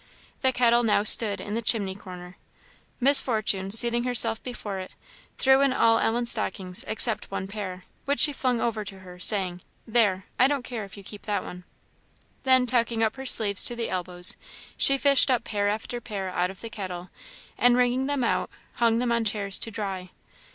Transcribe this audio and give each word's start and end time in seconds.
The 0.41 0.51
kettle 0.51 0.81
now 0.81 1.03
stood 1.03 1.39
in 1.39 1.53
the 1.53 1.61
chimney 1.61 1.93
corner. 1.93 2.35
Miss 2.99 3.21
Fortune, 3.21 3.69
seating 3.69 4.03
herself 4.03 4.41
before 4.41 4.79
it, 4.79 4.91
threw 5.37 5.61
in 5.61 5.73
all 5.73 5.99
Ellen's 5.99 6.31
stockings 6.31 6.83
except 6.87 7.29
one 7.29 7.45
pair, 7.47 7.83
which 8.05 8.19
she 8.19 8.33
flung 8.33 8.59
over 8.59 8.83
to 8.83 9.01
her, 9.01 9.19
saying, 9.19 9.61
"There 9.85 10.25
I 10.39 10.47
don't 10.47 10.63
care 10.63 10.85
if 10.85 10.97
you 10.97 11.03
keep 11.03 11.27
that 11.27 11.43
one." 11.43 11.65
Then 12.45 12.65
tucking 12.65 13.03
up 13.03 13.15
her 13.15 13.27
sleeves 13.27 13.63
to 13.65 13.75
the 13.75 13.91
elbows, 13.91 14.37
she 14.75 14.97
fished 14.97 15.29
up 15.29 15.43
pair 15.43 15.69
after 15.69 16.01
pair 16.01 16.31
out 16.31 16.49
of 16.49 16.61
the 16.61 16.69
kettle, 16.71 17.11
and 17.55 17.77
wringing 17.77 18.07
them 18.07 18.23
out, 18.23 18.49
hung 18.77 18.97
them 18.97 19.11
on 19.11 19.23
chairs 19.23 19.59
to 19.59 19.69
dry. 19.69 20.09